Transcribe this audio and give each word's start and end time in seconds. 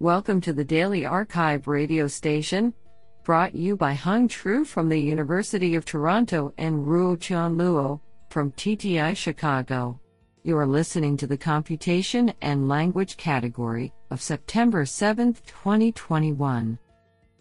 Welcome 0.00 0.40
to 0.42 0.52
the 0.52 0.62
Daily 0.62 1.04
Archive 1.04 1.66
radio 1.66 2.06
station, 2.06 2.72
brought 3.24 3.56
you 3.56 3.76
by 3.76 3.94
Hung 3.94 4.28
Tru 4.28 4.64
from 4.64 4.88
the 4.88 4.96
University 4.96 5.74
of 5.74 5.84
Toronto 5.84 6.54
and 6.56 6.86
Ruo 6.86 7.20
Chan 7.20 7.56
Luo 7.56 7.98
from 8.30 8.52
TTI 8.52 9.16
Chicago. 9.16 9.98
You 10.44 10.56
are 10.56 10.68
listening 10.68 11.16
to 11.16 11.26
the 11.26 11.36
Computation 11.36 12.32
and 12.42 12.68
Language 12.68 13.16
category 13.16 13.92
of 14.12 14.22
September 14.22 14.86
7, 14.86 15.34
2021. 15.44 16.78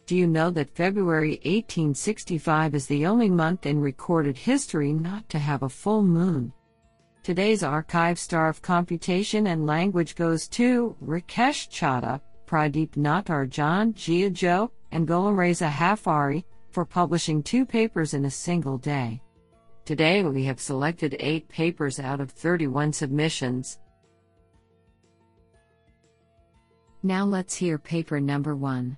Do 0.07 0.15
you 0.15 0.25
know 0.25 0.49
that 0.49 0.75
February 0.75 1.33
1865 1.43 2.73
is 2.73 2.87
the 2.87 3.05
only 3.05 3.29
month 3.29 3.67
in 3.67 3.79
recorded 3.79 4.35
history 4.35 4.93
not 4.93 5.29
to 5.29 5.37
have 5.37 5.61
a 5.61 5.69
full 5.69 6.01
moon? 6.01 6.51
Today's 7.21 7.61
archive 7.61 8.17
star 8.17 8.49
of 8.49 8.63
computation 8.63 9.45
and 9.45 9.67
language 9.67 10.15
goes 10.15 10.47
to 10.47 10.95
Rakesh 11.05 11.69
Chadha, 11.69 12.19
Pradeep 12.47 12.91
Natarajan 12.91 13.93
Jiajo, 13.93 14.71
and 14.91 15.07
Gholamreza 15.07 15.69
Haffari 15.69 16.45
for 16.71 16.85
publishing 16.85 17.43
two 17.43 17.65
papers 17.65 18.13
in 18.13 18.25
a 18.25 18.31
single 18.31 18.77
day. 18.77 19.21
Today 19.85 20.23
we 20.23 20.43
have 20.45 20.59
selected 20.59 21.15
eight 21.19 21.47
papers 21.49 21.99
out 21.99 22.19
of 22.19 22.31
31 22.31 22.93
submissions. 22.93 23.79
Now 27.03 27.25
let's 27.25 27.55
hear 27.55 27.77
paper 27.77 28.19
number 28.19 28.55
one. 28.55 28.97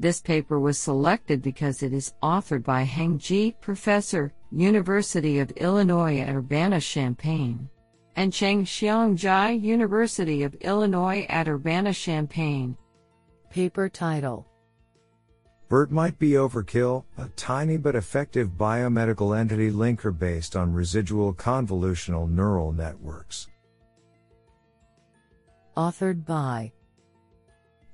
This 0.00 0.20
paper 0.20 0.58
was 0.58 0.78
selected 0.78 1.40
because 1.40 1.82
it 1.82 1.92
is 1.92 2.14
authored 2.22 2.64
by 2.64 2.82
Heng 2.82 3.18
Ji, 3.18 3.56
professor, 3.60 4.32
University 4.50 5.38
of 5.38 5.50
Illinois 5.52 6.18
at 6.18 6.34
Urbana-Champaign, 6.34 7.68
and 8.16 8.32
ChengXiang 8.32 9.16
Zhai, 9.16 9.60
University 9.60 10.42
of 10.42 10.54
Illinois 10.56 11.26
at 11.28 11.48
Urbana-Champaign. 11.48 12.76
Paper 13.50 13.88
title 13.88 14.46
BERT 15.68 15.90
might 15.90 16.18
be 16.18 16.32
overkill, 16.32 17.04
a 17.18 17.28
tiny 17.36 17.76
but 17.76 17.96
effective 17.96 18.50
biomedical 18.50 19.36
entity 19.36 19.70
linker 19.70 20.16
based 20.16 20.56
on 20.56 20.72
residual 20.72 21.32
convolutional 21.34 22.30
neural 22.30 22.72
networks. 22.72 23.48
Authored 25.76 26.24
by 26.24 26.72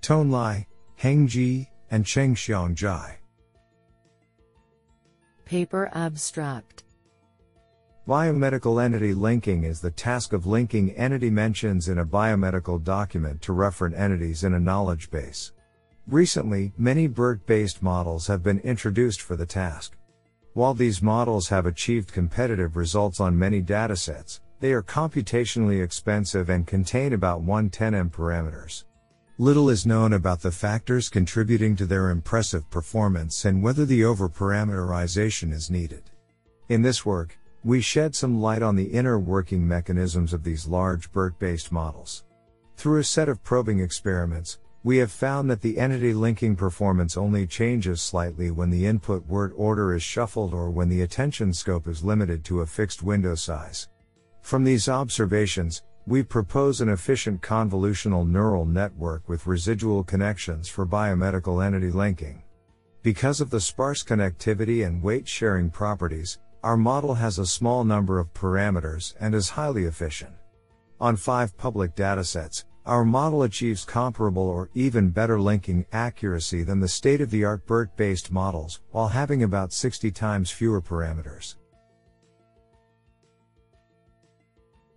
Tuan 0.02 0.30
Lai, 0.30 0.66
Heng 0.96 1.26
Ji, 1.26 1.68
and 1.90 2.04
ChengXiang 2.04 2.74
Zhai. 2.74 3.16
Paper 5.44 5.90
Abstract 5.94 6.84
Biomedical 8.10 8.82
entity 8.84 9.14
linking 9.14 9.62
is 9.62 9.80
the 9.80 9.92
task 9.92 10.32
of 10.32 10.44
linking 10.44 10.90
entity 10.96 11.30
mentions 11.30 11.88
in 11.88 11.98
a 11.98 12.04
biomedical 12.04 12.82
document 12.82 13.40
to 13.42 13.52
referent 13.52 13.96
entities 13.96 14.42
in 14.42 14.54
a 14.54 14.58
knowledge 14.58 15.12
base. 15.12 15.52
Recently, 16.08 16.72
many 16.76 17.06
BERT 17.06 17.46
based 17.46 17.84
models 17.84 18.26
have 18.26 18.42
been 18.42 18.58
introduced 18.62 19.22
for 19.22 19.36
the 19.36 19.46
task. 19.46 19.96
While 20.54 20.74
these 20.74 21.00
models 21.00 21.48
have 21.50 21.66
achieved 21.66 22.12
competitive 22.12 22.76
results 22.76 23.20
on 23.20 23.38
many 23.38 23.62
datasets, 23.62 24.40
they 24.58 24.72
are 24.72 24.82
computationally 24.82 25.80
expensive 25.80 26.50
and 26.50 26.66
contain 26.66 27.12
about 27.12 27.46
110m 27.46 28.10
parameters. 28.10 28.86
Little 29.38 29.70
is 29.70 29.86
known 29.86 30.14
about 30.14 30.40
the 30.40 30.50
factors 30.50 31.08
contributing 31.08 31.76
to 31.76 31.86
their 31.86 32.10
impressive 32.10 32.68
performance 32.70 33.44
and 33.44 33.62
whether 33.62 33.86
the 33.86 34.00
overparameterization 34.00 35.52
is 35.52 35.70
needed. 35.70 36.10
In 36.68 36.82
this 36.82 37.06
work, 37.06 37.36
we 37.62 37.80
shed 37.80 38.14
some 38.14 38.40
light 38.40 38.62
on 38.62 38.74
the 38.74 38.84
inner 38.84 39.18
working 39.18 39.66
mechanisms 39.66 40.32
of 40.32 40.42
these 40.42 40.66
large 40.66 41.12
BERT 41.12 41.38
based 41.38 41.70
models. 41.70 42.24
Through 42.76 43.00
a 43.00 43.04
set 43.04 43.28
of 43.28 43.44
probing 43.44 43.80
experiments, 43.80 44.58
we 44.82 44.96
have 44.96 45.12
found 45.12 45.50
that 45.50 45.60
the 45.60 45.76
entity 45.76 46.14
linking 46.14 46.56
performance 46.56 47.18
only 47.18 47.46
changes 47.46 48.00
slightly 48.00 48.50
when 48.50 48.70
the 48.70 48.86
input 48.86 49.26
word 49.26 49.52
order 49.54 49.94
is 49.94 50.02
shuffled 50.02 50.54
or 50.54 50.70
when 50.70 50.88
the 50.88 51.02
attention 51.02 51.52
scope 51.52 51.86
is 51.86 52.02
limited 52.02 52.42
to 52.46 52.62
a 52.62 52.66
fixed 52.66 53.02
window 53.02 53.34
size. 53.34 53.88
From 54.40 54.64
these 54.64 54.88
observations, 54.88 55.82
we 56.06 56.22
propose 56.22 56.80
an 56.80 56.88
efficient 56.88 57.42
convolutional 57.42 58.26
neural 58.26 58.64
network 58.64 59.28
with 59.28 59.46
residual 59.46 60.02
connections 60.02 60.66
for 60.66 60.86
biomedical 60.86 61.62
entity 61.62 61.90
linking. 61.90 62.42
Because 63.02 63.42
of 63.42 63.50
the 63.50 63.60
sparse 63.60 64.02
connectivity 64.02 64.86
and 64.86 65.02
weight 65.02 65.28
sharing 65.28 65.68
properties, 65.68 66.38
our 66.62 66.76
model 66.76 67.14
has 67.14 67.38
a 67.38 67.46
small 67.46 67.84
number 67.84 68.18
of 68.18 68.32
parameters 68.34 69.14
and 69.18 69.34
is 69.34 69.50
highly 69.50 69.84
efficient. 69.84 70.32
On 71.00 71.16
five 71.16 71.56
public 71.56 71.94
datasets, 71.94 72.64
our 72.84 73.04
model 73.04 73.42
achieves 73.44 73.84
comparable 73.84 74.42
or 74.42 74.68
even 74.74 75.10
better 75.10 75.40
linking 75.40 75.86
accuracy 75.92 76.62
than 76.62 76.80
the 76.80 76.88
state 76.88 77.20
of 77.20 77.30
the 77.30 77.44
art 77.44 77.66
BERT 77.66 77.96
based 77.96 78.32
models, 78.32 78.80
while 78.90 79.08
having 79.08 79.42
about 79.42 79.72
60 79.72 80.10
times 80.10 80.50
fewer 80.50 80.82
parameters. 80.82 81.56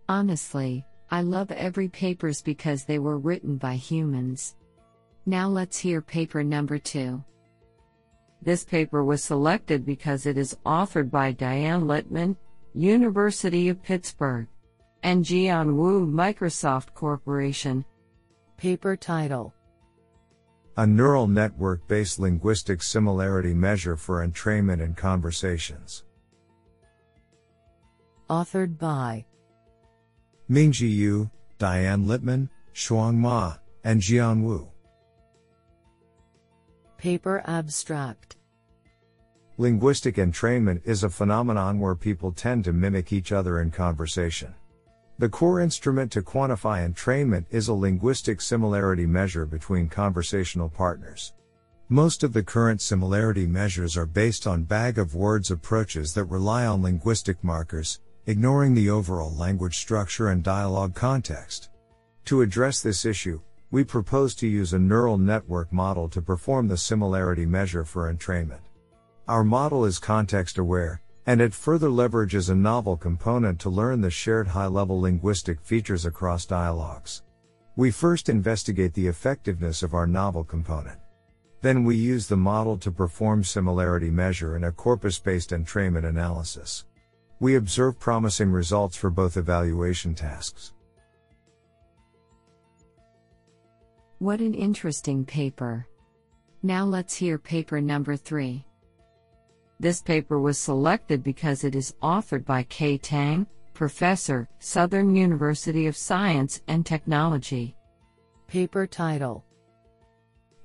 Honestly, 0.10 0.86
I 1.10 1.22
love 1.22 1.52
every 1.52 1.88
papers 1.88 2.42
because 2.42 2.84
they 2.84 3.00
were 3.00 3.18
written 3.18 3.58
by 3.58 3.76
humans. 3.76 4.56
Now 5.26 5.48
let's 5.48 5.78
hear 5.78 6.02
paper 6.02 6.44
number 6.44 6.78
2. 6.78 7.24
This 8.44 8.66
paper 8.66 9.06
was 9.06 9.24
selected 9.24 9.86
because 9.86 10.26
it 10.26 10.38
is 10.38 10.58
authored 10.66 11.10
by 11.10 11.32
Diane 11.32 11.84
Litman, 11.84 12.36
University 12.74 13.70
of 13.70 13.82
Pittsburgh, 13.82 14.48
and 15.02 15.24
Jian 15.24 15.76
Wu, 15.76 16.06
Microsoft 16.06 16.94
Corporation. 16.94 17.86
Paper 18.58 18.98
title 18.98 19.54
A 20.76 20.86
neural 20.86 21.26
network 21.26 21.88
based 21.88 22.20
linguistic 22.20 22.84
similarity 22.84 23.54
measure 23.54 23.96
for 23.96 24.28
entrainment 24.28 24.82
in 24.82 24.94
conversations. 24.94 26.04
Authored 28.30 28.78
by 28.78 29.26
Mingzhi 30.52 30.92
Yu, 30.92 31.32
Diane 31.60 32.06
Litman, 32.06 32.50
Shuang 32.74 33.16
Ma, 33.16 33.56
and 33.86 34.02
Jian 34.02 34.44
Wu. 34.44 34.73
Paper 37.04 37.44
Abstract 37.48 38.38
Linguistic 39.58 40.16
entrainment 40.16 40.80
is 40.86 41.04
a 41.04 41.10
phenomenon 41.10 41.78
where 41.78 41.96
people 41.96 42.32
tend 42.32 42.64
to 42.64 42.72
mimic 42.72 43.12
each 43.12 43.34
other 43.34 43.60
in 43.60 43.72
conversation. 43.72 44.56
The 45.20 45.28
core 45.28 45.60
instrument 45.60 46.14
to 46.14 46.22
quantify 46.22 46.88
entrainment 46.88 47.44
is 47.50 47.68
a 47.68 47.74
linguistic 47.74 48.40
similarity 48.40 49.06
measure 49.06 49.46
between 49.46 49.90
conversational 49.90 50.70
partners. 50.70 51.34
Most 51.90 52.24
of 52.24 52.32
the 52.32 52.42
current 52.42 52.82
similarity 52.82 53.48
measures 53.48 53.98
are 53.98 54.06
based 54.06 54.48
on 54.48 54.64
bag 54.64 54.98
of 54.98 55.14
words 55.14 55.52
approaches 55.52 56.14
that 56.14 56.32
rely 56.32 56.66
on 56.66 56.82
linguistic 56.82 57.44
markers, 57.44 58.00
ignoring 58.28 58.74
the 58.74 58.90
overall 58.90 59.36
language 59.36 59.78
structure 59.78 60.30
and 60.30 60.42
dialogue 60.42 60.96
context. 60.96 61.68
To 62.28 62.44
address 62.44 62.82
this 62.82 63.04
issue, 63.04 63.42
we 63.74 63.84
propose 63.84 64.36
to 64.36 64.48
use 64.48 64.74
a 64.74 64.78
neural 64.78 65.18
network 65.18 65.74
model 65.74 66.08
to 66.08 66.22
perform 66.22 66.68
the 66.68 66.78
similarity 66.78 67.44
measure 67.44 67.84
for 67.84 68.14
entrainment. 68.14 68.60
Our 69.28 69.44
model 69.44 69.84
is 69.86 69.98
context 69.98 70.60
aware, 70.60 71.02
and 71.26 71.42
it 71.42 71.56
further 71.56 71.90
leverages 71.90 72.52
a 72.52 72.56
novel 72.56 72.96
component 72.96 73.60
to 73.62 73.72
learn 73.72 74.00
the 74.00 74.12
shared 74.12 74.48
high 74.48 74.68
level 74.68 75.02
linguistic 75.02 75.60
features 75.60 76.06
across 76.06 76.46
dialogues. 76.46 77.24
We 77.76 77.90
first 77.90 78.30
investigate 78.30 78.94
the 78.94 79.08
effectiveness 79.08 79.82
of 79.82 79.96
our 79.96 80.06
novel 80.06 80.44
component. 80.44 81.00
Then 81.64 81.84
we 81.84 81.96
use 81.96 82.28
the 82.28 82.38
model 82.38 82.78
to 82.78 82.92
perform 82.92 83.44
similarity 83.44 84.12
measure 84.12 84.56
in 84.56 84.66
a 84.66 84.72
corpus 84.72 85.18
based 85.18 85.50
entrainment 85.50 86.06
analysis. 86.06 86.86
We 87.40 87.56
observe 87.56 88.00
promising 88.00 88.52
results 88.52 88.96
for 88.96 89.10
both 89.10 89.36
evaluation 89.36 90.14
tasks. 90.14 90.74
What 94.24 94.40
an 94.40 94.54
interesting 94.54 95.26
paper. 95.26 95.86
Now 96.62 96.86
let's 96.86 97.14
hear 97.14 97.38
paper 97.38 97.82
number 97.82 98.16
3. 98.16 98.64
This 99.82 100.02
paper 100.02 100.40
was 100.40 100.58
selected 100.58 101.22
because 101.22 101.66
it 101.66 101.76
is 101.76 101.96
authored 102.02 102.46
by 102.46 102.64
Ke 102.64 103.02
Tang, 103.02 103.46
professor, 103.74 104.48
Southern 104.60 105.14
University 105.14 105.88
of 105.88 105.98
Science 105.98 106.62
and 106.70 106.86
Technology. 106.86 107.76
Paper 108.48 108.88
title 108.88 109.44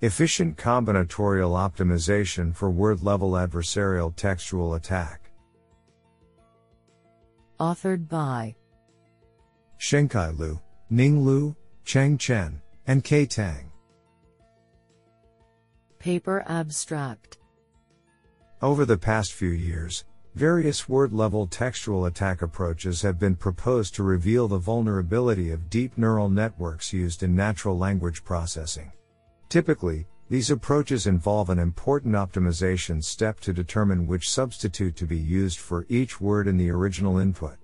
Efficient 0.03 0.57
combinatorial 0.57 1.59
optimization 1.59 2.55
for 2.55 2.71
word 2.71 3.03
level 3.03 3.33
adversarial 3.33 4.15
textual 4.15 4.75
attack. 4.75 5.33
Authored 7.59 8.09
by 8.09 8.55
Shengcai 9.81 10.39
Liu, 10.39 10.61
Ning 10.91 11.25
Lu, 11.25 11.57
Cheng 11.85 12.19
Chen, 12.19 12.63
and 12.89 13.05
Ke 13.05 13.29
Tang. 13.29 13.71
Paper 16.01 16.43
Abstract 16.49 17.39
Over 18.61 18.85
the 18.85 18.99
past 18.99 19.35
few 19.35 19.51
years, 19.51 20.05
Various 20.39 20.89
word 20.89 21.13
level 21.13 21.49
textual 21.49 22.07
attack 22.07 22.43
approaches 22.43 23.03
have 23.03 23.19
been 23.19 23.35
proposed 23.35 23.97
to 23.97 24.05
reveal 24.05 24.47
the 24.47 24.57
vulnerability 24.57 25.51
of 25.51 25.69
deep 25.69 25.99
neural 25.99 26.29
networks 26.29 26.93
used 26.93 27.25
in 27.25 27.35
natural 27.35 27.77
language 27.77 28.23
processing. 28.23 28.93
Typically, 29.49 30.07
these 30.29 30.53
approaches 30.53 31.09
involve 31.09 31.51
an 31.51 31.59
important 31.59 32.15
optimization 32.15 33.03
step 33.03 33.41
to 33.41 33.53
determine 33.53 34.07
which 34.07 34.31
substitute 34.31 34.95
to 34.95 35.07
be 35.07 35.17
used 35.17 35.59
for 35.59 35.87
each 35.89 36.21
word 36.21 36.47
in 36.47 36.57
the 36.57 36.71
original 36.71 37.19
input. 37.19 37.57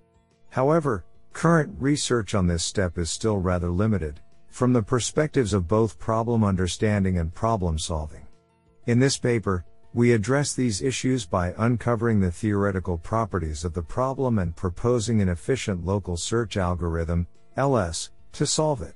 However, 0.51 1.05
current 1.33 1.77
research 1.79 2.35
on 2.35 2.49
this 2.49 2.65
step 2.65 2.99
is 2.99 3.09
still 3.09 3.39
rather 3.39 3.71
limited, 3.71 4.21
from 4.55 4.73
the 4.73 4.81
perspectives 4.81 5.53
of 5.53 5.67
both 5.67 5.99
problem 5.99 6.45
understanding 6.45 7.19
and 7.19 7.35
problem 7.35 7.77
solving. 7.77 8.25
In 8.87 9.01
this 9.01 9.19
paper, 9.19 9.65
we 9.95 10.13
address 10.13 10.55
these 10.55 10.81
issues 10.81 11.27
by 11.27 11.53
uncovering 11.59 12.21
the 12.21 12.31
theoretical 12.31 12.97
properties 12.97 13.65
of 13.65 13.75
the 13.75 13.83
problem 13.83 14.39
and 14.39 14.55
proposing 14.55 15.21
an 15.21 15.29
efficient 15.29 15.85
local 15.85 16.17
search 16.17 16.57
algorithm, 16.57 17.27
LS, 17.57 18.13
to 18.31 18.47
solve 18.47 18.81
it. 18.81 18.95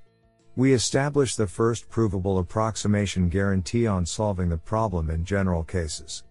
We 0.54 0.74
establish 0.74 1.34
the 1.34 1.48
first 1.48 1.90
provable 1.90 2.38
approximation 2.38 3.28
guarantee 3.28 3.88
on 3.88 4.06
solving 4.06 4.48
the 4.48 4.58
problem 4.58 5.10
in 5.10 5.24
general 5.24 5.64
cases. 5.64 6.22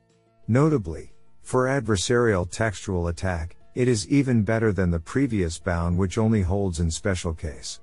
Notably, 0.47 1.12
for 1.41 1.65
adversarial 1.65 2.50
textual 2.50 3.09
attack, 3.09 3.57
it 3.75 3.89
is 3.89 4.07
even 4.07 4.44
better 4.44 4.71
than 4.71 4.89
the 4.89 5.01
previous 5.01 5.59
bound 5.59 5.97
which 5.97 6.18
only 6.18 6.44
holds 6.44 6.79
in 6.79 6.89
special 6.89 7.33
case. 7.33 7.81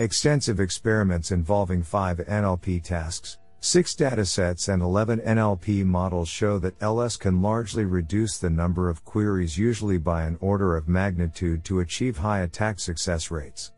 Extensive 0.00 0.60
experiments 0.60 1.30
involving 1.30 1.82
5 1.82 2.20
NLP 2.26 2.82
tasks, 2.82 3.36
6 3.60 3.94
datasets 3.96 4.72
and 4.72 4.80
11 4.80 5.20
NLP 5.20 5.84
models 5.84 6.26
show 6.26 6.58
that 6.58 6.82
LS 6.82 7.18
can 7.18 7.42
largely 7.42 7.84
reduce 7.84 8.38
the 8.38 8.48
number 8.48 8.88
of 8.88 9.04
queries 9.04 9.58
usually 9.58 9.98
by 9.98 10.22
an 10.22 10.38
order 10.40 10.74
of 10.74 10.88
magnitude 10.88 11.64
to 11.64 11.80
achieve 11.80 12.16
high 12.16 12.40
attack 12.40 12.80
success 12.80 13.30
rates. 13.30 13.72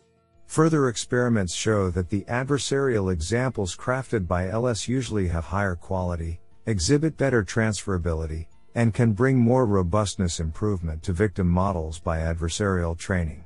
Further 0.47 0.89
experiments 0.89 1.57
show 1.57 1.91
that 1.91 2.09
the 2.09 2.23
adversarial 2.29 3.13
examples 3.13 3.77
crafted 3.77 4.29
by 4.29 4.49
LS 4.49 4.87
usually 4.87 5.27
have 5.27 5.47
higher 5.47 5.75
quality, 5.75 6.39
exhibit 6.67 7.17
better 7.17 7.43
transferability, 7.43 8.47
and 8.77 8.95
can 8.95 9.11
bring 9.11 9.39
more 9.39 9.67
robustness 9.67 10.39
improvement 10.39 11.03
to 11.03 11.13
victim 11.13 11.49
models 11.49 11.99
by 11.99 12.19
adversarial 12.19 12.97
training. 12.97 13.45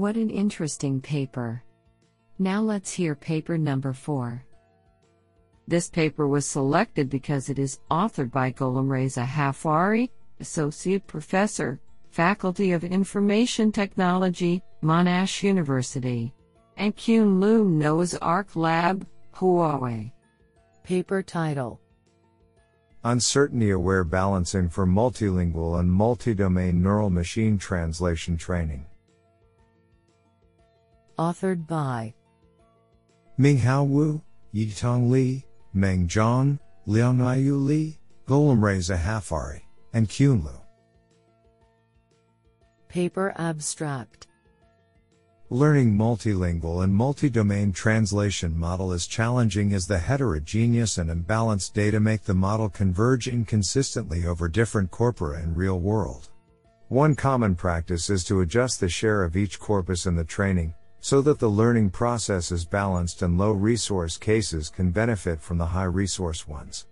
What 0.00 0.16
an 0.16 0.30
interesting 0.30 1.02
paper. 1.02 1.62
Now 2.38 2.62
let's 2.62 2.90
hear 2.90 3.14
paper 3.14 3.58
number 3.58 3.92
4. 3.92 4.42
This 5.68 5.90
paper 5.90 6.26
was 6.26 6.46
selected 6.46 7.10
because 7.10 7.50
it 7.50 7.58
is 7.58 7.80
authored 7.90 8.30
by 8.30 8.50
Gholamreza 8.50 9.26
Haffari, 9.26 10.08
Associate 10.40 11.06
Professor, 11.06 11.78
Faculty 12.12 12.72
of 12.72 12.82
Information 12.82 13.70
Technology, 13.70 14.62
Monash 14.82 15.42
University. 15.42 16.32
And 16.78 16.96
Qun 16.96 17.38
Liu 17.38 17.66
Noah's 17.66 18.14
Ark 18.14 18.56
Lab, 18.56 19.06
Huawei. 19.34 20.12
Paper 20.82 21.22
title 21.22 21.78
Uncertainty 23.04 23.68
Aware 23.68 24.04
Balancing 24.04 24.70
for 24.70 24.86
Multilingual 24.86 25.78
and 25.78 25.92
Multi-Domain 25.92 26.82
Neural 26.82 27.10
Machine 27.10 27.58
Translation 27.58 28.38
Training. 28.38 28.86
Authored 31.20 31.66
by 31.66 32.14
Minghao 33.38 33.86
Wu, 33.86 34.22
Yitong 34.54 35.10
Li, 35.10 35.44
Meng 35.74 36.08
Zhang, 36.08 36.58
Liangyou 36.88 37.62
Li, 37.62 37.98
Gholamreza 38.26 38.96
Haffari, 38.96 39.60
and 39.92 40.08
Qun 40.08 40.42
Liu. 40.42 40.58
Paper 42.88 43.34
Abstract 43.36 44.28
Learning 45.50 45.94
multilingual 45.94 46.84
and 46.84 46.94
multi-domain 46.94 47.70
translation 47.70 48.58
model 48.58 48.90
is 48.90 49.06
challenging 49.06 49.74
as 49.74 49.86
the 49.86 49.98
heterogeneous 49.98 50.96
and 50.96 51.10
imbalanced 51.10 51.74
data 51.74 52.00
make 52.00 52.22
the 52.22 52.32
model 52.32 52.70
converge 52.70 53.28
inconsistently 53.28 54.24
over 54.24 54.48
different 54.48 54.90
corpora 54.90 55.42
in 55.42 55.54
real 55.54 55.80
world. 55.80 56.30
One 56.88 57.14
common 57.14 57.56
practice 57.56 58.08
is 58.08 58.24
to 58.24 58.40
adjust 58.40 58.80
the 58.80 58.88
share 58.88 59.22
of 59.22 59.36
each 59.36 59.60
corpus 59.60 60.06
in 60.06 60.16
the 60.16 60.24
training, 60.24 60.72
so 61.00 61.20
that 61.22 61.38
the 61.38 61.48
learning 61.48 61.90
process 61.90 62.52
is 62.52 62.64
balanced 62.64 63.22
and 63.22 63.38
low 63.38 63.52
resource 63.52 64.16
cases 64.16 64.68
can 64.68 64.90
benefit 64.90 65.40
from 65.40 65.58
the 65.58 65.66
high 65.66 65.84
resource 65.84 66.46
ones. 66.46 66.86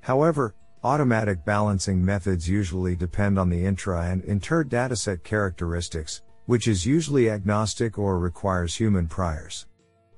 However, 0.00 0.54
Automatic 0.82 1.44
balancing 1.44 2.02
methods 2.02 2.48
usually 2.48 2.96
depend 2.96 3.38
on 3.38 3.50
the 3.50 3.66
intra 3.66 4.00
and 4.00 4.24
inter 4.24 4.64
dataset 4.64 5.22
characteristics, 5.22 6.22
which 6.46 6.66
is 6.66 6.86
usually 6.86 7.28
agnostic 7.28 7.98
or 7.98 8.18
requires 8.18 8.74
human 8.74 9.06
priors. 9.06 9.66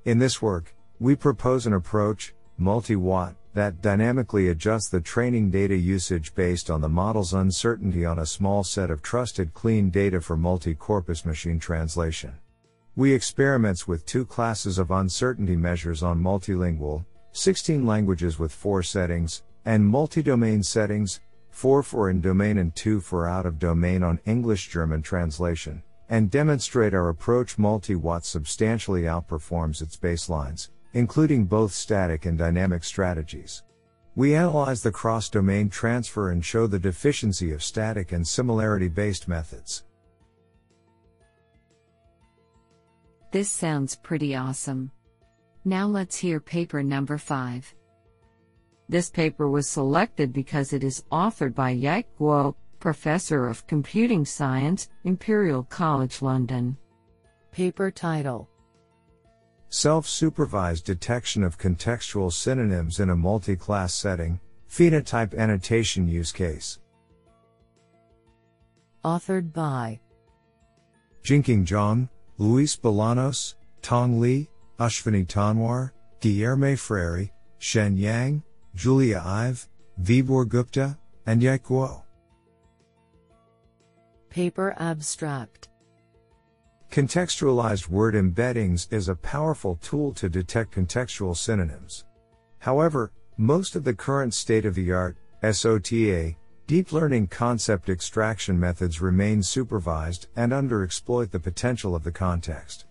In 0.05 0.21
this 0.21 0.41
work, 0.41 0.73
we 1.01 1.17
propose 1.17 1.67
an 1.67 1.73
approach, 1.73 2.33
MultiUAT, 2.61 3.35
that 3.55 3.83
dynamically 3.83 4.51
adjusts 4.51 4.89
the 4.89 5.01
training 5.01 5.51
data 5.51 5.75
usage 5.75 6.33
based 6.37 6.71
on 6.71 6.81
the 6.81 6.89
model's 6.89 7.35
uncertainty 7.35 8.07
on 8.07 8.21
a 8.21 8.27
small 8.27 8.63
set 8.63 8.89
of 8.89 9.03
trusted 9.03 9.53
clean 9.55 9.91
data 9.91 10.21
for 10.21 10.37
multi-corpus 10.37 11.25
machine 11.25 11.59
translation. 11.59 12.35
We 12.95 13.15
experiments 13.15 13.89
with 13.89 14.05
two 14.05 14.27
classes 14.27 14.77
of 14.77 14.91
uncertainty 14.91 15.57
measures 15.57 16.03
on 16.03 16.23
multilingual, 16.23 17.07
16 17.33 17.87
languages 17.87 18.39
with 18.39 18.53
4 18.53 18.83
settings, 18.83 19.45
and 19.65 19.87
multi-domain 19.87 20.63
settings, 20.63 21.21
4 21.49 21.83
for 21.83 22.11
in 22.11 22.21
domain 22.21 22.59
and 22.59 22.77
2 22.77 23.01
for 23.01 23.27
out 23.27 23.47
of 23.47 23.59
domain 23.59 24.03
on 24.03 24.21
English 24.27 24.69
German 24.69 25.01
translation, 25.01 25.83
and 26.11 26.31
demonstrate 26.31 26.93
our 26.93 27.09
approach 27.09 27.57
MultiUAT 27.57 28.25
substantially 28.25 29.05
outperforms 29.05 29.81
its 29.81 29.97
baselines, 29.97 30.69
including 30.93 31.47
both 31.47 31.73
static 31.73 32.27
and 32.27 32.37
dynamic 32.37 32.85
strategies. 32.85 33.63
We 34.17 34.35
analyze 34.35 34.83
the 34.83 34.93
cross-domain 34.93 35.71
transfer 35.71 36.31
and 36.31 36.45
show 36.45 36.67
the 36.67 36.79
deficiency 36.79 37.53
of 37.53 37.63
static 37.63 38.13
and 38.13 38.29
similarity-based 38.29 39.29
methods. 39.29 39.85
This 43.33 43.49
sounds 43.49 43.97
pretty 43.97 44.37
awesome. 44.37 44.91
Now 45.65 45.87
let's 45.87 46.19
hear 46.19 46.39
paper 46.39 46.83
number 46.83 47.17
5. 47.17 47.75
This 48.91 49.09
paper 49.09 49.49
was 49.49 49.67
selected 49.67 50.35
because 50.35 50.75
it 50.75 50.85
is 50.85 51.05
authored 51.11 51.55
by 51.55 51.71
Yike 51.71 52.15
Guo, 52.19 52.55
Professor 52.79 53.47
of 53.47 53.67
Computing 53.67 54.27
Science, 54.27 54.91
Imperial 55.05 55.63
College 55.63 56.21
London. 56.21 56.77
Paper 57.53 57.91
title 57.91 58.51
Self 59.71 60.07
supervised 60.07 60.85
detection 60.85 61.43
of 61.43 61.57
contextual 61.57 62.31
synonyms 62.31 63.01
in 63.01 63.09
a 63.09 63.17
multi 63.17 63.57
class 63.57 63.95
setting, 63.95 64.41
phenotype 64.69 65.35
annotation 65.39 66.07
use 66.07 66.33
case. 66.33 66.81
Authored 69.03 69.55
by 69.55 70.01
Jingqing 71.25 71.65
Zhang, 71.65 72.11
Luis 72.39 72.77
Bolanos, 72.77 73.55
Tong 73.83 74.21
Li, 74.21 74.49
Ashwani 74.79 75.27
Tanwar, 75.27 75.93
Guilherme 76.21 76.79
Freire, 76.79 77.31
Xian 77.61 77.99
Yang, 77.99 78.43
Julia 78.75 79.23
Ive, 79.25 79.69
Vibhor 80.01 80.49
Gupta, 80.49 80.99
and 81.27 81.43
Guo. 81.43 82.03
Paper 84.31 84.75
Abstract 84.79 85.69
Contextualized 86.91 87.89
word 87.89 88.15
embeddings 88.15 88.93
is 88.93 89.09
a 89.09 89.15
powerful 89.15 89.77
tool 89.77 90.13
to 90.15 90.29
detect 90.29 90.75
contextual 90.75 91.37
synonyms. 91.37 92.05
However, 92.59 93.13
most 93.37 93.77
of 93.77 93.85
the 93.85 93.95
current 93.95 94.35
state 94.35 94.65
of 94.65 94.75
the 94.75 94.93
art, 94.93 95.17
SOTA, 95.43 96.35
deep 96.73 96.91
learning 96.91 97.27
concept 97.27 97.91
extraction 97.91 98.59
methods 98.59 99.03
remain 99.03 99.43
supervised 99.43 100.29
and 100.37 100.53
underexploit 100.53 101.31
the 101.31 101.39
potential 101.39 101.95
of 101.95 102.03
the 102.03 102.11
context. 102.11 102.87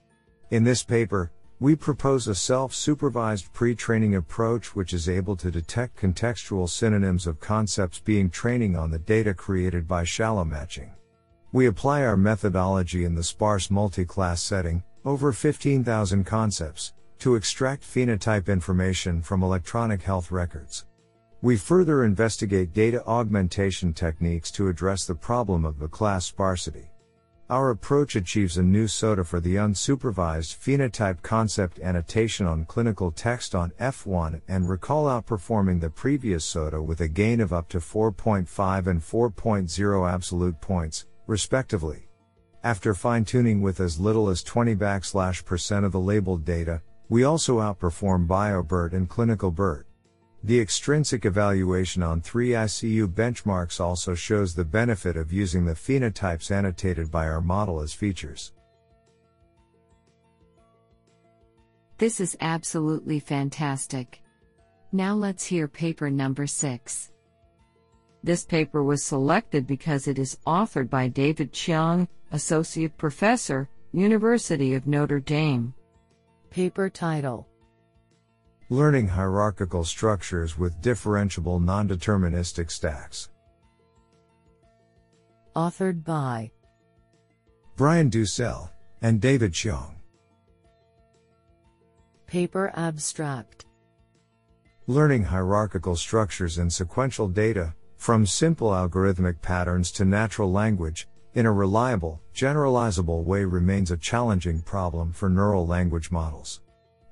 In 0.52 0.64
this 0.64 0.84
paper, 0.84 1.32
we 1.60 1.76
propose 1.76 2.28
a 2.28 2.36
self-supervised 2.36 3.52
pre-training 3.54 4.14
approach 4.14 4.76
which 4.76 4.94
is 4.94 5.10
able 5.10 5.36
to 5.36 5.50
detect 5.50 6.00
contextual 6.00 6.70
synonyms 6.70 7.26
of 7.26 7.40
concepts 7.40 7.98
being 7.98 8.30
training 8.30 8.76
on 8.76 8.92
the 8.92 9.00
data 9.00 9.34
created 9.34 9.88
by 9.88 10.04
shallow 10.04 10.46
matching. 10.46 10.92
We 11.52 11.66
apply 11.66 12.06
our 12.06 12.18
methodology 12.18 13.04
in 13.04 13.16
the 13.16 13.24
sparse 13.24 13.72
multi-class 13.72 14.44
setting, 14.44 14.84
over 15.06 15.34
15,000 15.34 16.24
concepts, 16.24 16.94
to 17.18 17.34
extract 17.34 17.82
phenotype 17.82 18.48
information 18.48 19.24
from 19.24 19.42
electronic 19.42 20.04
health 20.04 20.30
records. 20.30 20.86
We 21.44 21.58
further 21.58 22.04
investigate 22.04 22.72
data 22.72 23.04
augmentation 23.08 23.94
techniques 23.94 24.52
to 24.52 24.68
address 24.68 25.06
the 25.06 25.16
problem 25.16 25.66
of 25.66 25.80
the 25.80 25.88
class 25.88 26.26
sparsity. 26.26 26.92
Our 27.50 27.72
approach 27.72 28.16
achieves 28.16 28.60
a 28.60 28.64
new 28.64 28.88
SOTA 28.88 29.26
for 29.26 29.40
the 29.40 29.56
unsupervised 29.56 30.56
phenotype 30.56 31.24
concept 31.24 31.80
annotation 31.80 32.46
on 32.46 32.66
clinical 32.66 33.12
text 33.12 33.56
on 33.56 33.72
F1 33.80 34.42
and 34.48 34.70
recall 34.70 35.06
outperforming 35.08 35.82
the 35.82 35.90
previous 35.90 36.46
SOTA 36.46 36.80
with 36.80 37.02
a 37.02 37.08
gain 37.08 37.42
of 37.42 37.52
up 37.52 37.68
to 37.70 37.80
4.5 37.80 38.86
and 38.86 39.02
4.0 39.02 40.14
absolute 40.14 40.62
points, 40.62 41.08
respectively. 41.26 42.08
After 42.64 42.94
fine 42.94 43.26
tuning 43.26 43.62
with 43.62 43.80
as 43.80 44.00
little 44.00 44.30
as 44.30 44.44
20 44.44 44.76
backslash 44.76 45.44
percent 45.44 45.86
of 45.86 45.92
the 45.92 46.00
labeled 46.00 46.46
data, 46.46 46.84
we 47.10 47.24
also 47.24 47.58
outperform 47.58 48.28
BioBERT 48.28 48.94
and 48.94 49.10
Clinical 49.10 49.50
BERT. 49.50 49.88
The 50.44 50.60
extrinsic 50.60 51.26
evaluation 51.26 52.02
on 52.02 52.22
three 52.22 52.50
ICU 52.50 53.08
benchmarks 53.08 53.80
also 53.80 54.16
shows 54.16 54.56
the 54.56 54.66
benefit 54.66 55.16
of 55.16 55.32
using 55.32 55.66
the 55.66 55.74
phenotypes 55.74 56.50
annotated 56.50 57.12
by 57.12 57.28
our 57.28 57.42
model 57.42 57.80
as 57.80 57.94
features. 57.94 58.54
This 62.00 62.20
is 62.20 62.36
absolutely 62.42 63.20
fantastic. 63.20 64.24
Now 64.92 65.14
let's 65.14 65.46
hear 65.46 65.68
paper 65.68 66.10
number 66.10 66.48
6. 66.48 67.12
This 68.24 68.44
paper 68.44 68.84
was 68.84 69.04
selected 69.04 69.68
because 69.68 70.08
it 70.08 70.18
is 70.18 70.40
authored 70.48 70.90
by 70.90 71.08
David 71.08 71.54
Chiang, 71.54 72.08
Associate 72.32 72.96
Professor, 72.98 73.70
University 73.94 74.74
of 74.74 74.88
Notre 74.88 75.20
Dame. 75.20 75.76
Paper 76.50 76.90
title 76.90 77.48
Learning 78.72 79.06
hierarchical 79.06 79.84
structures 79.84 80.58
with 80.58 80.80
differentiable 80.82 81.60
nondeterministic 81.62 82.72
stacks. 82.72 83.28
Authored 85.58 86.06
by 86.06 86.50
Brian 87.76 88.10
DuSell 88.10 88.70
and 89.02 89.20
David 89.20 89.54
Chiang. 89.54 90.00
Paper 92.28 92.72
abstract 92.74 93.66
Learning 94.88 95.26
hierarchical 95.26 95.98
structures 95.98 96.58
in 96.58 96.70
sequential 96.70 97.28
data, 97.28 97.76
from 97.98 98.26
simple 98.26 98.70
algorithmic 98.70 99.42
patterns 99.42 99.92
to 99.92 100.06
natural 100.06 100.50
language, 100.50 101.10
in 101.34 101.46
a 101.46 101.52
reliable, 101.52 102.22
generalizable 102.34 103.26
way 103.26 103.44
remains 103.44 103.92
a 103.92 103.98
challenging 103.98 104.62
problem 104.62 105.12
for 105.12 105.30
neural 105.30 105.68
language 105.68 106.10
models. 106.10 106.61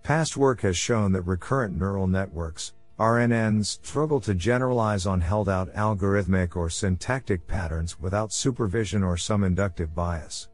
Past 0.03 0.37
work 0.37 0.61
has 0.61 0.77
shown 0.77 1.11
that 1.11 1.21
recurrent 1.23 1.77
neural 1.77 2.07
networks, 2.07 2.73
RNNs, 2.99 3.79
struggle 3.85 4.19
to 4.21 4.33
generalize 4.33 5.05
on 5.05 5.21
held 5.21 5.47
out 5.47 5.73
algorithmic 5.73 6.55
or 6.55 6.69
syntactic 6.69 7.47
patterns 7.47 7.99
without 7.99 8.33
supervision 8.33 9.03
or 9.03 9.15
some 9.15 9.43
inductive 9.43 9.95
bias. 9.95 10.49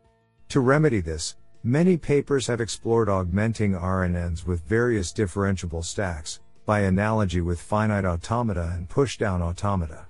To 0.49 0.59
remedy 0.59 1.01
this, 1.01 1.37
many 1.63 1.97
papers 1.97 2.47
have 2.47 2.61
explored 2.61 3.09
augmenting 3.09 3.73
RNNs 3.73 4.45
with 4.45 4.67
various 4.67 5.11
differentiable 5.11 5.83
stacks, 5.83 6.39
by 6.65 6.81
analogy 6.81 7.41
with 7.41 7.61
finite 7.61 8.05
automata 8.05 8.73
and 8.75 8.89
pushdown 8.89 9.41
automata. 9.41 10.05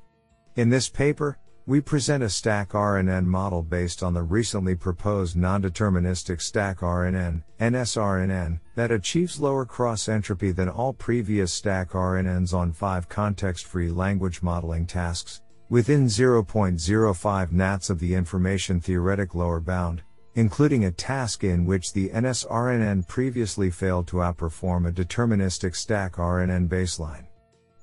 In 0.56 0.70
this 0.70 0.90
paper, 0.90 1.38
we 1.68 1.82
present 1.82 2.22
a 2.22 2.30
stack 2.30 2.70
RNN 2.70 3.26
model 3.26 3.64
based 3.64 4.04
on 4.04 4.14
the 4.14 4.22
recently 4.22 4.76
proposed 4.76 5.36
non-deterministic 5.36 6.40
stack 6.40 6.80
RNN, 6.80 7.42
NSRNN, 7.60 8.60
that 8.76 8.92
achieves 8.92 9.40
lower 9.40 9.66
cross 9.66 10.08
entropy 10.08 10.52
than 10.52 10.70
all 10.70 10.94
previous 10.94 11.52
stack 11.52 11.92
RNNs 11.92 12.54
on 12.54 12.72
5 12.72 13.10
context-free 13.10 13.90
language 13.90 14.44
modeling 14.44 14.86
tasks, 14.86 15.42
within 15.70 16.06
0.05 16.06 17.52
nats 17.52 17.90
of 17.90 18.00
the 18.00 18.14
information 18.14 18.80
theoretic 18.80 19.34
lower 19.34 19.60
bound, 19.60 20.04
including 20.36 20.86
a 20.86 20.92
task 20.92 21.44
in 21.44 21.66
which 21.66 21.94
the 21.94 22.10
NSRNN 22.10 23.08
previously 23.08 23.72
failed 23.72 24.08
to 24.08 24.18
outperform 24.18 24.88
a 24.88 24.92
deterministic 24.92 25.76
stack 25.76 26.18
RNN 26.18 26.68
baseline. 26.68 27.26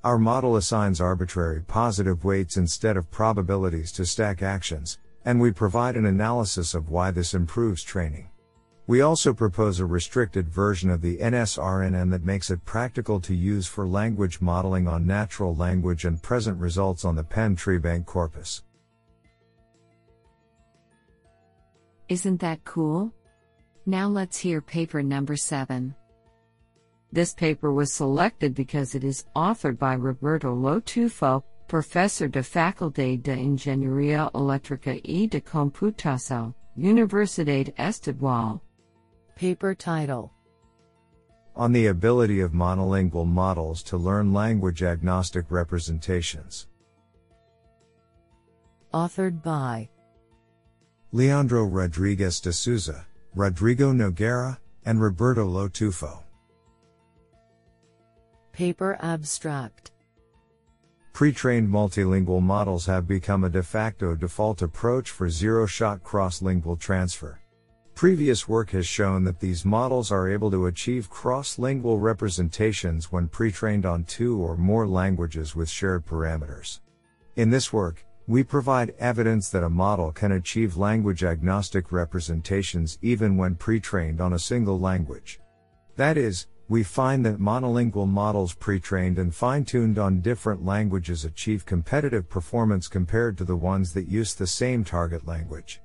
Our 0.05 0.19
model 0.19 0.57
assigns 0.57 1.01
arbitrary 1.01 1.61
positive 1.61 2.25
weights 2.25 2.57
instead 2.57 2.97
of 2.97 3.09
probabilities 3.13 3.93
to 3.93 4.05
stack 4.05 4.43
actions, 4.43 4.99
and 5.25 5.41
we 5.41 5.53
provide 5.53 5.97
an 5.97 6.07
analysis 6.07 6.75
of 6.75 6.91
why 6.91 7.13
this 7.13 7.35
improves 7.35 7.85
training. 7.85 8.29
We 8.89 9.03
also 9.03 9.33
propose 9.33 9.79
a 9.79 9.87
restricted 9.87 10.49
version 10.49 10.91
of 10.91 11.03
the 11.03 11.19
NSRNN 11.19 12.11
that 12.11 12.25
makes 12.25 12.51
it 12.51 12.65
practical 12.65 13.21
to 13.21 13.33
use 13.33 13.69
for 13.69 13.87
language 13.87 14.41
modeling 14.41 14.89
on 14.89 15.07
natural 15.07 15.55
language 15.55 16.05
and 16.05 16.21
present 16.21 16.59
results 16.59 17.05
on 17.05 17.15
the 17.15 17.23
Penn 17.23 17.55
Treebank 17.55 18.05
corpus. 18.05 18.65
Isn't 22.09 22.41
that 22.41 22.65
cool? 22.65 23.15
Now 23.87 24.09
let's 24.09 24.37
hear 24.37 24.61
paper 24.61 25.01
number 25.01 25.37
7. 25.37 25.95
This 27.13 27.35
paper 27.35 27.75
was 27.75 27.93
selected 27.93 28.55
because 28.55 28.95
it 28.95 29.05
is 29.05 29.27
authored 29.37 29.79
by 29.79 29.95
Roberto 29.95 30.55
Lotufo, 30.55 31.43
Professor 31.69 32.27
de 32.27 32.41
Facultad 32.41 33.23
de 33.23 33.37
Ingeniería 33.37 34.33
Eléctrica 34.33 34.99
y 35.05 35.27
de 35.27 35.43
Computação, 35.43 36.55
Universidad 36.79 37.71
Estadual. 37.79 38.63
Paper 39.37 39.75
title 39.75 40.33
On 41.55 41.71
the 41.73 41.89
ability 41.89 42.41
of 42.41 42.53
monolingual 42.53 43.27
models 43.27 43.83
to 43.83 43.99
learn 43.99 44.33
language 44.33 44.83
agnostic 44.83 45.45
representations. 45.51 46.67
Authored 48.95 49.43
by 49.43 49.91
Leandro 51.13 51.67
Rodrigues 51.67 52.41
de 52.41 52.55
Souza, 52.55 53.07
Rodrigo 53.35 53.93
Nogueira, 53.93 54.57
and 54.87 54.99
Roberto 54.99 55.47
Lotufo. 55.47 56.23
Paper 58.53 58.99
Abstract 59.01 59.93
Pre 61.15 61.33
trained 61.33 61.71
multilingual 61.71 62.43
models 62.43 62.85
have 62.85 63.09
become 63.09 63.45
a 63.45 63.49
de 63.49 63.63
facto 63.63 64.15
default 64.15 64.61
approach 64.61 65.11
for 65.11 65.31
zero 65.31 65.65
shot 65.65 66.05
cross 66.05 66.43
lingual 66.43 66.77
transfer. 66.77 67.41
Previous 67.95 68.47
work 68.47 68.69
has 68.73 68.87
shown 68.87 69.25
that 69.25 69.41
these 69.41 69.65
models 69.65 70.13
are 70.13 70.29
able 70.29 70.51
to 70.51 70.67
achieve 70.67 71.09
cross 71.09 71.59
lingual 71.59 71.99
representations 71.99 73.11
when 73.11 73.27
pre 73.27 73.51
trained 73.51 73.87
on 73.87 74.05
two 74.05 74.39
or 74.39 74.59
more 74.59 74.87
languages 74.87 75.57
with 75.57 75.71
shared 75.71 76.05
parameters. 76.05 76.81
In 77.37 77.49
this 77.49 77.73
work, 77.73 78.05
we 78.27 78.43
provide 78.43 78.95
evidence 78.99 79.49
that 79.49 79.65
a 79.65 79.71
model 79.71 80.13
can 80.13 80.33
achieve 80.33 80.77
language 80.77 81.25
agnostic 81.25 81.91
representations 81.91 82.99
even 83.01 83.39
when 83.39 83.55
pre 83.55 83.81
trained 83.81 84.21
on 84.21 84.35
a 84.35 84.39
single 84.39 84.79
language. 84.79 85.41
That 85.97 86.19
is, 86.19 86.49
we 86.73 86.83
find 86.83 87.23
that 87.27 87.39
monolingual 87.39 88.09
models 88.09 88.55
pre-trained 88.55 89.19
and 89.19 89.35
fine-tuned 89.35 89.99
on 89.99 90.23
different 90.23 90.65
languages 90.65 91.27
achieve 91.27 91.67
competitive 91.67 92.27
performance 92.31 92.89
compared 92.89 93.37
to 93.37 93.45
the 93.45 93.55
ones 93.55 93.93
that 93.93 94.09
use 94.09 94.33
the 94.33 94.47
same 94.47 94.83
target 94.83 95.27
language. 95.27 95.83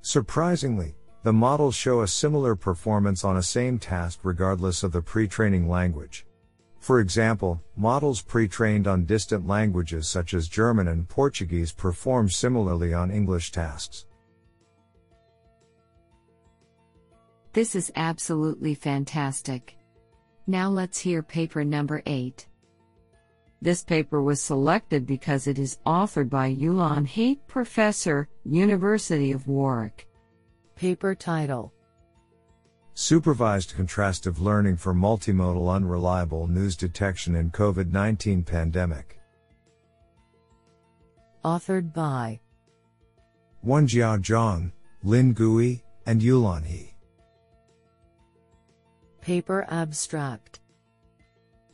Surprisingly, 0.00 0.94
the 1.24 1.32
models 1.32 1.74
show 1.74 2.02
a 2.02 2.06
similar 2.06 2.54
performance 2.54 3.24
on 3.24 3.38
a 3.38 3.42
same 3.42 3.80
task 3.80 4.20
regardless 4.22 4.84
of 4.84 4.92
the 4.92 5.02
pre-training 5.02 5.68
language. 5.68 6.24
For 6.78 7.00
example, 7.00 7.60
models 7.74 8.22
pre-trained 8.22 8.86
on 8.86 9.06
distant 9.06 9.44
languages 9.44 10.06
such 10.06 10.34
as 10.34 10.46
German 10.46 10.86
and 10.86 11.08
Portuguese 11.08 11.72
perform 11.72 12.30
similarly 12.30 12.94
on 12.94 13.10
English 13.10 13.50
tasks. 13.50 14.06
This 17.52 17.74
is 17.74 17.90
absolutely 17.96 18.76
fantastic. 18.76 19.77
Now 20.50 20.70
let's 20.70 20.98
hear 20.98 21.22
paper 21.22 21.62
number 21.62 22.02
8. 22.06 22.46
This 23.60 23.84
paper 23.84 24.22
was 24.22 24.40
selected 24.40 25.06
because 25.06 25.46
it 25.46 25.58
is 25.58 25.78
authored 25.84 26.30
by 26.30 26.54
Yulan 26.54 27.06
He, 27.06 27.34
Professor, 27.46 28.30
University 28.46 29.30
of 29.32 29.46
Warwick. 29.46 30.08
Paper 30.74 31.14
title 31.14 31.74
Supervised 32.94 33.74
Contrastive 33.76 34.40
Learning 34.40 34.74
for 34.74 34.94
Multimodal 34.94 35.70
Unreliable 35.70 36.46
News 36.46 36.76
Detection 36.76 37.34
in 37.34 37.50
COVID 37.50 37.92
19 37.92 38.42
Pandemic. 38.42 39.20
Authored 41.44 41.92
by 41.92 42.40
Wenjia 43.66 44.18
Zhang, 44.20 44.72
Lin 45.02 45.34
Gui, 45.34 45.84
and 46.06 46.22
Yulan 46.22 46.64
He. 46.64 46.94
Paper 49.20 49.66
Abstract 49.68 50.60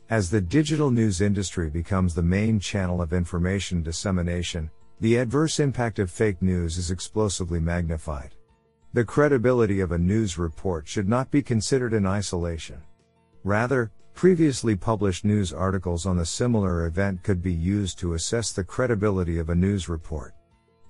As 0.09 0.29
the 0.29 0.41
digital 0.41 0.91
news 0.91 1.21
industry 1.21 1.69
becomes 1.69 2.13
the 2.13 2.21
main 2.21 2.59
channel 2.59 3.01
of 3.01 3.13
information 3.13 3.81
dissemination, 3.81 4.69
the 4.99 5.17
adverse 5.17 5.59
impact 5.59 5.99
of 5.99 6.11
fake 6.11 6.41
news 6.41 6.77
is 6.77 6.91
explosively 6.91 7.59
magnified. 7.59 8.35
The 8.93 9.05
credibility 9.05 9.79
of 9.79 9.91
a 9.91 9.97
news 9.97 10.37
report 10.37 10.87
should 10.87 11.07
not 11.07 11.31
be 11.31 11.41
considered 11.41 11.93
in 11.93 12.05
isolation. 12.05 12.81
Rather, 13.43 13.91
previously 14.13 14.75
published 14.75 15.25
news 15.25 15.53
articles 15.53 16.05
on 16.05 16.19
a 16.19 16.25
similar 16.25 16.87
event 16.87 17.23
could 17.23 17.41
be 17.41 17.53
used 17.53 17.99
to 17.99 18.13
assess 18.13 18.51
the 18.51 18.63
credibility 18.63 19.37
of 19.37 19.49
a 19.49 19.55
news 19.55 19.87
report. 19.87 20.33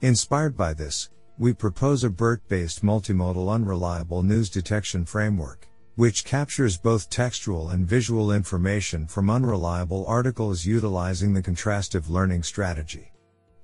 Inspired 0.01 0.55
by 0.55 0.73
this, 0.73 1.09
we 1.37 1.53
propose 1.53 2.03
a 2.03 2.09
BERT 2.09 2.47
based 2.47 2.83
multimodal 2.83 3.53
unreliable 3.53 4.23
news 4.23 4.49
detection 4.49 5.03
framework, 5.03 5.67
which 5.95 6.25
captures 6.25 6.77
both 6.77 7.09
textual 7.09 7.69
and 7.69 7.87
visual 7.87 8.31
information 8.31 9.07
from 9.07 9.29
unreliable 9.29 10.05
articles 10.07 10.65
utilizing 10.65 11.33
the 11.33 11.41
contrastive 11.41 12.09
learning 12.09 12.43
strategy. 12.43 13.13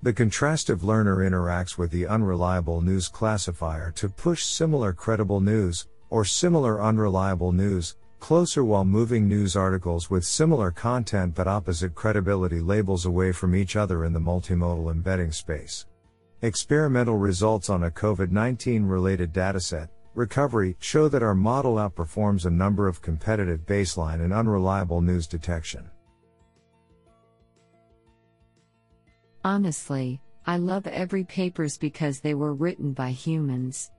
The 0.01 0.13
contrastive 0.13 0.81
learner 0.81 1.17
interacts 1.17 1.77
with 1.77 1.91
the 1.91 2.07
unreliable 2.07 2.81
news 2.81 3.09
classifier 3.09 3.91
to 3.97 4.09
push 4.09 4.45
similar 4.45 4.93
credible 4.93 5.41
news, 5.41 5.87
or 6.09 6.25
similar 6.25 6.81
unreliable 6.81 7.51
news, 7.51 7.97
closer 8.19 8.63
while 8.63 8.85
moving 8.85 9.27
news 9.27 9.55
articles 9.55 10.09
with 10.09 10.23
similar 10.23 10.71
content 10.71 11.35
but 11.35 11.47
opposite 11.47 11.93
credibility 11.93 12.61
labels 12.61 13.05
away 13.05 13.31
from 13.31 13.53
each 13.53 13.75
other 13.75 14.05
in 14.05 14.13
the 14.13 14.19
multimodal 14.19 14.89
embedding 14.89 15.31
space. 15.31 15.85
Experimental 16.41 17.17
results 17.17 17.69
on 17.69 17.83
a 17.83 17.91
COVID 17.91 18.31
19 18.31 18.85
related 18.85 19.33
dataset, 19.33 19.89
recovery, 20.15 20.75
show 20.79 21.07
that 21.07 21.23
our 21.23 21.35
model 21.35 21.75
outperforms 21.75 22.45
a 22.45 22.49
number 22.49 22.87
of 22.87 23.01
competitive 23.01 23.65
baseline 23.65 24.23
and 24.23 24.33
unreliable 24.33 25.01
news 25.01 25.27
detection. 25.27 25.89
Honestly, 29.43 30.21
I 30.45 30.57
love 30.57 30.87
every 30.87 31.23
papers 31.23 31.77
because 31.77 32.19
they 32.19 32.33
were 32.33 32.53
written 32.53 32.93
by 32.93 33.11
humans. 33.11 33.91